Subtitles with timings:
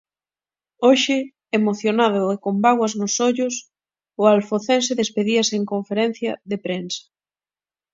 [0.85, 1.17] Hoxe,
[1.57, 3.55] emocionado e con bágoas nos ollos,
[4.21, 7.03] o alfocense despedíase en conferencia de prensa.